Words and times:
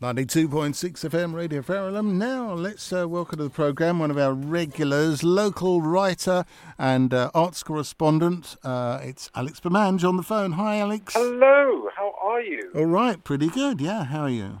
92.6 0.00 1.08
FM 1.08 1.34
Radio 1.34 1.62
Verulam. 1.62 2.12
Now, 2.12 2.52
let's 2.52 2.92
uh, 2.92 3.08
welcome 3.08 3.38
to 3.38 3.44
the 3.44 3.50
programme 3.50 3.98
one 3.98 4.10
of 4.10 4.18
our 4.18 4.34
regulars, 4.34 5.24
local 5.24 5.80
writer 5.80 6.44
and 6.78 7.14
uh, 7.14 7.30
arts 7.34 7.62
correspondent. 7.62 8.56
Uh, 8.62 9.00
it's 9.02 9.30
Alex 9.34 9.58
Bermange 9.58 10.06
on 10.06 10.18
the 10.18 10.22
phone. 10.22 10.52
Hi, 10.52 10.80
Alex. 10.80 11.14
Hello, 11.14 11.88
how 11.96 12.14
are 12.22 12.42
you? 12.42 12.70
All 12.74 12.84
right, 12.84 13.24
pretty 13.24 13.48
good. 13.48 13.80
Yeah, 13.80 14.04
how 14.04 14.24
are 14.24 14.28
you? 14.28 14.60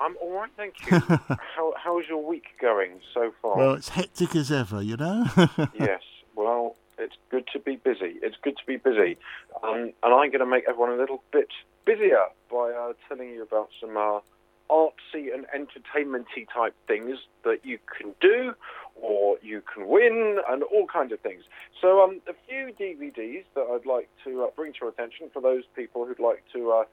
I'm 0.00 0.16
all 0.20 0.32
right, 0.32 0.50
thank 0.54 0.74
you. 0.90 0.98
how, 1.00 1.72
how's 1.82 2.06
your 2.06 2.22
week 2.22 2.48
going 2.60 3.00
so 3.14 3.32
far? 3.40 3.56
Well, 3.56 3.72
it's 3.72 3.88
hectic 3.88 4.36
as 4.36 4.52
ever, 4.52 4.82
you 4.82 4.98
know? 4.98 5.24
yes, 5.80 6.02
well, 6.36 6.76
it's 6.98 7.16
good 7.30 7.48
to 7.54 7.58
be 7.58 7.76
busy. 7.76 8.18
It's 8.20 8.36
good 8.42 8.58
to 8.58 8.66
be 8.66 8.76
busy. 8.76 9.16
Um, 9.62 9.94
and 10.02 10.14
I'm 10.14 10.28
going 10.28 10.40
to 10.40 10.46
make 10.46 10.64
everyone 10.68 10.90
a 10.90 10.96
little 10.96 11.22
bit 11.32 11.48
busier 11.86 12.26
by 12.50 12.70
uh, 12.70 12.92
telling 13.08 13.30
you 13.30 13.42
about 13.42 13.70
some 13.80 13.96
uh, 13.96 14.20
artsy 14.70 15.32
and 15.32 15.46
entertainmenty 15.54 16.46
type 16.52 16.74
things 16.86 17.18
that 17.44 17.64
you 17.64 17.78
can 17.98 18.14
do 18.20 18.54
or 19.00 19.36
you 19.42 19.62
can 19.72 19.88
win 19.88 20.38
and 20.48 20.62
all 20.62 20.86
kinds 20.86 21.12
of 21.12 21.20
things. 21.20 21.44
So 21.80 22.02
um, 22.02 22.20
a 22.28 22.34
few 22.48 22.72
DVDs 22.78 23.44
that 23.54 23.66
I'd 23.70 23.86
like 23.86 24.08
to 24.24 24.44
uh, 24.44 24.46
bring 24.56 24.72
to 24.72 24.78
your 24.82 24.90
attention 24.90 25.30
for 25.32 25.42
those 25.42 25.64
people 25.74 26.06
who'd 26.06 26.20
like 26.20 26.44
to 26.54 26.70
uh, 26.70 26.84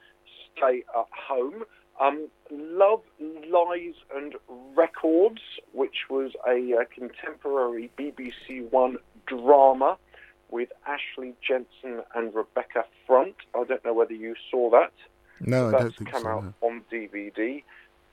stay 0.56 0.84
at 0.98 1.06
home. 1.12 1.64
Um, 2.00 2.30
Love, 2.50 3.02
Lies 3.20 3.94
and 4.16 4.36
Records, 4.76 5.42
which 5.74 6.08
was 6.10 6.32
a, 6.48 6.82
a 6.82 6.86
contemporary 6.86 7.92
BBC 7.98 8.70
One 8.72 8.98
drama 9.28 9.98
with 10.50 10.70
Ashley 10.86 11.34
Jensen 11.48 12.04
and 12.16 12.34
Rebecca 12.34 12.86
Front. 13.08 13.36
I 13.56 13.64
don't 13.64 13.84
know 13.86 13.94
whether 13.94 14.14
you 14.14 14.36
saw 14.50 14.70
that. 14.72 14.92
No, 15.46 15.68
I 15.68 15.84
That's 15.84 15.96
come 15.98 16.24
so. 16.24 16.28
out 16.28 16.44
no. 16.44 16.54
on 16.68 16.82
DVD, 16.92 17.64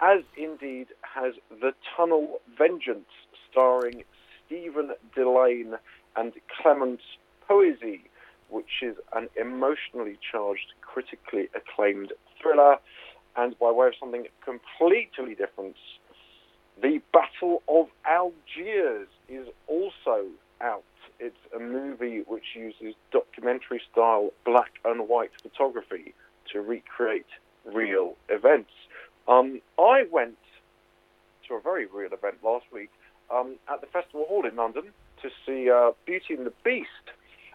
as 0.00 0.22
indeed 0.36 0.88
has 1.02 1.34
The 1.60 1.72
Tunnel 1.96 2.40
Vengeance, 2.56 3.08
starring 3.50 4.04
Stephen 4.46 4.92
Dillane 5.16 5.78
and 6.16 6.32
Clemence 6.60 7.02
Poesy, 7.48 8.00
which 8.48 8.82
is 8.82 8.96
an 9.14 9.28
emotionally 9.36 10.18
charged, 10.30 10.72
critically 10.80 11.48
acclaimed 11.54 12.12
thriller. 12.40 12.78
And 13.36 13.58
by 13.58 13.70
way 13.70 13.88
of 13.88 13.94
something 14.00 14.26
completely 14.44 15.34
different, 15.34 15.76
The 16.80 17.00
Battle 17.12 17.62
of 17.68 17.88
Algiers 18.06 19.08
is 19.28 19.46
also 19.66 20.26
out. 20.60 20.84
It's 21.20 21.36
a 21.54 21.58
movie 21.58 22.22
which 22.26 22.54
uses 22.54 22.94
documentary 23.10 23.82
style 23.92 24.30
black 24.44 24.72
and 24.84 25.08
white 25.08 25.32
photography 25.42 26.14
to 26.52 26.60
recreate 26.60 27.26
real 27.64 28.16
events. 28.28 28.70
Um, 29.26 29.60
I 29.78 30.04
went 30.10 30.36
to 31.48 31.54
a 31.54 31.60
very 31.60 31.86
real 31.86 32.12
event 32.12 32.36
last 32.42 32.66
week 32.72 32.90
um, 33.34 33.56
at 33.72 33.80
the 33.80 33.86
Festival 33.88 34.24
Hall 34.28 34.46
in 34.46 34.56
London 34.56 34.84
to 35.22 35.30
see 35.44 35.70
uh, 35.70 35.92
Beauty 36.06 36.34
and 36.34 36.46
the 36.46 36.52
Beast. 36.64 36.88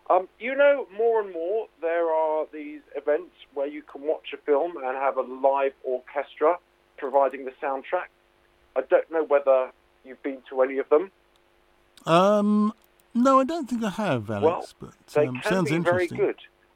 Um, 0.09 0.27
you 0.39 0.55
know, 0.55 0.85
more 0.97 1.21
and 1.21 1.31
more 1.31 1.67
there 1.81 2.09
are 2.09 2.45
these 2.51 2.81
events 2.95 3.33
where 3.53 3.67
you 3.67 3.81
can 3.81 4.01
watch 4.01 4.33
a 4.33 4.37
film 4.37 4.73
and 4.77 4.97
have 4.97 5.17
a 5.17 5.21
live 5.21 5.73
orchestra 5.83 6.57
providing 6.97 7.45
the 7.45 7.51
soundtrack. 7.61 8.09
I 8.75 8.81
don't 8.89 9.09
know 9.11 9.23
whether 9.23 9.71
you've 10.03 10.21
been 10.21 10.39
to 10.49 10.61
any 10.61 10.77
of 10.79 10.89
them. 10.89 11.09
Um, 12.05 12.73
no, 13.13 13.39
I 13.39 13.43
don't 13.45 13.69
think 13.69 13.83
I 13.83 13.89
have, 13.91 14.29
Alex, 14.29 14.43
Well, 14.43 14.67
but 14.79 15.13
They 15.13 15.27
um, 15.27 15.39
can 15.39 15.51
sounds 15.51 15.69
be 15.69 15.77
very 15.77 16.03
interesting. 16.05 16.17
good. 16.17 16.35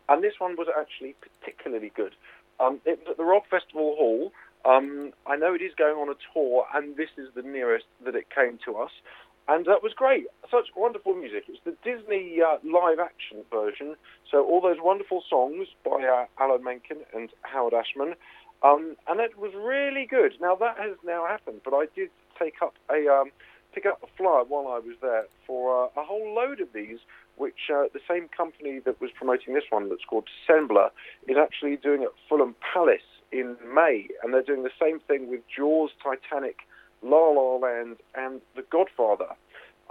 And 0.10 0.24
this 0.24 0.34
one 0.40 0.56
was 0.56 0.68
actually 0.78 1.16
particularly 1.22 1.92
good. 1.96 2.14
Um, 2.60 2.80
it 2.86 3.00
was 3.00 3.08
at 3.12 3.18
the 3.18 3.24
Rock 3.24 3.44
Festival 3.50 3.96
Hall. 3.98 4.32
Um, 4.66 5.12
I 5.26 5.36
know 5.36 5.54
it 5.54 5.62
is 5.62 5.74
going 5.78 5.96
on 5.96 6.10
a 6.10 6.18
tour, 6.34 6.66
and 6.74 6.96
this 6.98 7.10
is 7.18 7.28
the 7.36 7.42
nearest 7.42 7.86
that 8.04 8.16
it 8.16 8.28
came 8.34 8.60
to 8.66 8.78
us. 8.78 8.92
And 9.48 9.66
that 9.66 9.82
was 9.82 9.94
great. 9.94 10.26
Such 10.52 10.68
wonderful 10.76 11.14
music. 11.14 11.46
It's 11.48 11.60
the 11.64 11.76
Disney 11.84 12.40
uh, 12.42 12.58
live 12.66 13.00
action 13.00 13.46
version. 13.50 13.96
So 14.30 14.44
all 14.46 14.60
those 14.60 14.78
wonderful 14.82 15.24
songs 15.30 15.68
by 15.86 16.04
uh, 16.04 16.26
Alan 16.44 16.64
Menken 16.64 16.98
and 17.14 17.30
Howard 17.44 17.74
Ashman. 17.74 18.16
Um, 18.62 18.98
and 19.08 19.22
it 19.22 19.38
was 19.38 19.54
really 19.56 20.06
good. 20.06 20.34
Now 20.42 20.56
that 20.56 20.78
has 20.78 20.98
now 21.06 21.26
happened, 21.26 21.62
but 21.64 21.74
I 21.74 21.86
did 21.96 22.10
take 22.38 22.56
up 22.62 22.74
a 22.90 23.08
um, 23.08 23.32
pick 23.78 23.86
up 23.86 24.02
a 24.02 24.08
flyer 24.18 24.44
while 24.44 24.68
I 24.68 24.80
was 24.80 24.96
there 25.04 25.26
for 25.46 25.86
uh, 25.86 26.02
a 26.02 26.04
whole 26.04 26.34
load 26.34 26.60
of 26.62 26.70
these, 26.74 26.98
which 27.36 27.70
uh, 27.72 27.84
the 27.94 28.00
same 28.10 28.28
company 28.36 28.80
that 28.86 29.00
was 29.00 29.12
promoting 29.16 29.54
this 29.54 29.66
one, 29.70 29.88
that's 29.90 30.04
called 30.10 30.28
Senbla, 30.50 30.90
is 31.28 31.38
actually 31.38 31.76
doing 31.76 32.02
at 32.02 32.10
Fulham 32.28 32.56
Palace 32.74 33.06
in 33.32 33.56
May, 33.76 34.08
and 34.24 34.34
they're 34.34 34.42
doing 34.42 34.64
the 34.64 34.72
same 34.82 35.00
thing 35.00 35.30
with 35.30 35.42
Jaws, 35.56 35.92
Titanic, 36.04 36.58
La 37.04 37.30
La 37.30 37.58
Land, 37.58 37.98
and 38.16 38.42
The 38.56 38.64
Godfather. 38.64 39.36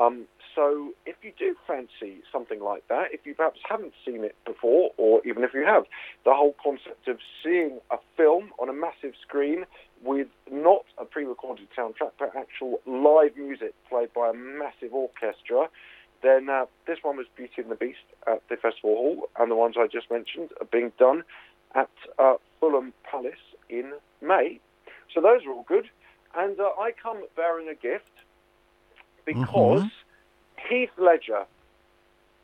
Um, 0.01 0.25
so 0.57 0.91
if 1.07 1.15
you 1.23 1.26
do 1.39 1.55
fancy 1.67 2.23
something 2.33 2.61
like 2.61 2.87
that, 2.89 3.13
if 3.13 3.27
you 3.27 3.35
perhaps 3.35 3.61
haven't 3.69 3.93
seen 4.05 4.25
it 4.25 4.37
before, 4.45 4.91
or 4.97 5.21
even 5.27 5.45
if 5.45 5.53
you 5.55 5.65
have, 5.65 5.85
the 6.25 6.33
whole 6.35 6.55
concept 6.63 7.09
of 7.09 7.19
seeing 7.43 7.79
a 7.91 7.99
film 8.17 8.51
on 8.59 8.69
a 8.69 8.73
massive 8.73 9.15
screen 9.21 9.65
with 10.03 10.29
not 10.51 10.85
a 10.99 11.05
pre-recorded 11.05 11.69
soundtrack, 11.77 12.13
but 12.19 12.35
actual 12.37 12.81
live 12.87 13.37
music 13.37 13.75
played 13.89 14.13
by 14.15 14.31
a 14.31 14.35
massive 14.35 14.93
orchestra, 14.93 15.69
then 16.23 16.49
uh, 16.49 16.67
this 16.87 16.99
one 17.03 17.17
was 17.17 17.27
Beauty 17.37 17.63
and 17.63 17.71
the 17.71 17.77
Beast 17.77 17.99
at 18.27 18.43
the 18.49 18.57
Festival 18.57 18.95
Hall, 18.97 19.29
and 19.39 19.51
the 19.51 19.55
ones 19.57 19.77
I 19.79 19.87
just 19.87 20.11
mentioned 20.11 20.51
are 20.61 20.67
being 20.67 20.93
done 20.99 21.25
at 21.75 21.91
uh, 22.19 22.37
Fulham 22.61 22.93
Palace 23.11 23.35
in 23.69 23.93
May. 24.23 24.61
So 25.13 25.21
those 25.21 25.45
are 25.47 25.53
all 25.53 25.65
good. 25.69 25.89
And 26.35 26.59
uh, 26.61 26.71
I 26.79 26.93
come 26.93 27.25
bearing 27.37 27.69
a 27.69 27.75
gift 27.75 28.11
because 29.25 29.83
Mhm. 29.83 29.91
Heath 30.69 30.91
Ledger, 30.99 31.45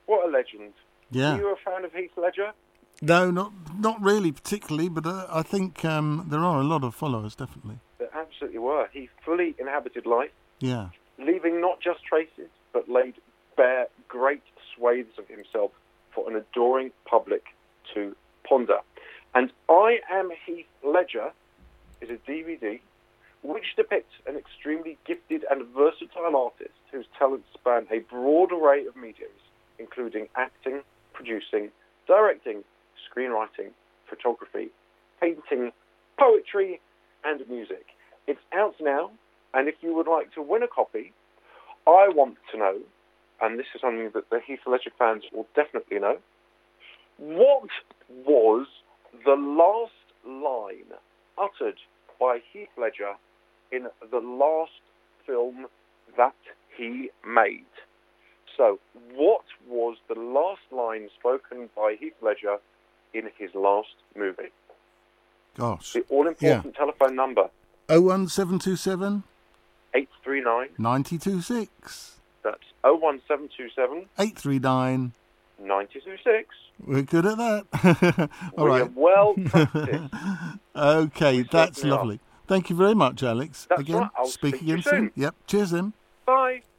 what 0.07 0.27
a 0.29 0.31
legend. 0.31 0.73
Yeah. 1.11 1.35
Are 1.35 1.39
you 1.39 1.53
a 1.53 1.57
fan 1.57 1.85
of 1.85 1.93
Heath 1.93 2.11
Ledger? 2.17 2.53
No, 3.01 3.31
not 3.31 3.53
not 3.79 4.01
really 4.01 4.33
particularly, 4.33 4.89
but 4.89 5.07
uh, 5.07 5.27
I 5.31 5.43
think 5.43 5.85
um, 5.85 6.27
there 6.31 6.41
are 6.41 6.61
a 6.61 6.65
lot 6.65 6.85
of 6.85 6.95
followers, 6.95 7.35
definitely. 7.35 7.79
There 7.99 8.15
absolutely 8.15 8.59
were. 8.61 8.89
He 8.93 9.09
fully 9.25 9.55
inhabited 9.59 10.07
life, 10.07 10.31
Yeah. 10.61 10.89
leaving 11.19 11.61
not 11.61 11.81
just 11.81 12.05
traces, 12.05 12.49
but 12.73 12.89
laid 12.89 13.15
bare 13.57 13.87
great 14.09 14.43
swathes 14.75 15.19
of 15.19 15.27
himself 15.29 15.73
for 16.15 16.31
an 16.31 16.37
adoring 16.37 16.93
public 17.05 17.45
to 17.95 18.15
ponder. 18.45 18.79
And 19.35 19.51
I 19.69 19.99
Am 20.11 20.31
Heath 20.47 20.67
Ledger 20.85 21.33
is 22.01 22.11
a 22.11 22.19
DVD 22.31 22.81
which 23.43 23.75
depicts 23.77 24.15
an 24.27 24.37
extremely 24.37 24.97
gifted 25.07 25.45
and 25.51 25.67
versatile 25.75 26.37
artist 26.37 26.71
whose 26.93 27.07
talents 27.19 27.47
span 27.55 27.87
a 27.91 28.01
broad 28.01 28.53
array 28.53 28.87
of 28.87 28.95
mediums, 28.95 29.41
including 29.79 30.29
acting, 30.37 30.83
producing, 31.15 31.71
directing, 32.07 32.63
screenwriting, 33.09 33.71
photography, 34.09 34.69
painting, 35.21 35.73
poetry, 36.19 36.81
and 37.25 37.41
music. 37.49 37.87
It's 38.27 38.41
out 38.53 38.75
now, 38.81 39.11
and 39.55 39.69
if 39.69 39.77
you 39.81 39.95
would 39.95 40.07
like 40.07 40.33
to 40.35 40.43
win 40.43 40.63
a 40.63 40.69
copy, 40.69 41.13
I 41.87 42.09
want 42.15 42.37
to 42.53 42.59
know, 42.59 42.79
and 43.41 43.59
this 43.59 43.67
is 43.75 43.81
something 43.81 44.11
that 44.15 44.31
the 44.31 44.41
Heath 44.47 44.61
Ledger 44.67 44.91
fans 44.99 45.25
will 45.33 45.47
definitely 45.57 45.99
know, 45.99 46.19
what 47.19 47.69
was 48.27 48.67
the 49.25 49.35
last 49.35 49.93
line 50.27 50.93
uttered 51.39 51.79
by 52.21 52.39
Heath 52.53 52.69
Ledger 52.79 53.15
in 53.71 53.87
the 54.11 54.19
last 54.19 54.71
film 55.27 55.67
that 56.17 56.35
he 56.77 57.11
made? 57.27 57.65
So, 58.57 58.79
what 59.15 59.45
was 59.69 59.97
the 60.09 60.19
last 60.19 60.61
line 60.71 61.09
spoken 61.19 61.71
by 61.77 61.97
Heath 61.99 62.15
Ledger 62.21 62.57
in 63.15 63.31
his 63.39 63.51
last 63.55 63.95
movie? 64.17 64.51
Gosh. 65.57 65.93
The 65.93 66.05
all 66.09 66.27
important 66.27 66.75
telephone 66.75 67.15
number, 67.15 67.49
01727 67.89 69.23
839, 69.95 70.69
926 70.79 72.21
that's 72.43 72.63
01727 72.83 74.09
839. 74.19 75.13
926. 75.61 76.49
We're 76.85 77.03
good 77.03 77.25
at 77.27 77.37
that. 77.39 78.31
All 78.59 78.65
we 78.65 78.71
right. 78.71 78.83
are 78.83 78.91
well 78.97 79.35
practiced. 79.45 80.15
Okay, 80.75 81.37
We 81.37 81.43
that's 81.45 81.85
are. 81.85 81.89
lovely. 81.89 82.19
Thank 82.49 82.69
you 82.71 82.75
very 82.75 82.95
much, 82.95 83.23
Alex. 83.23 83.67
That's 83.69 83.83
again, 83.83 83.99
right. 83.99 84.11
I'll 84.17 84.27
speak 84.27 84.57
speak 84.57 84.63
again 84.63 84.83
soon. 84.83 84.93
soon. 84.93 85.11
Yep. 85.15 85.35
Cheers 85.47 85.71
then. 85.71 85.93
Bye. 86.27 86.63